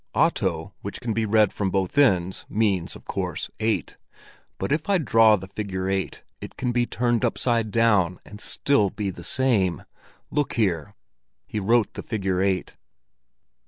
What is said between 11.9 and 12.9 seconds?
the figure eight.